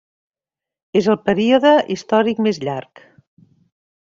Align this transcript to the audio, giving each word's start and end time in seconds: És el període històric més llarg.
És 1.01 1.09
el 1.13 1.19
període 1.29 1.75
històric 1.97 2.43
més 2.47 2.61
llarg. 2.67 3.05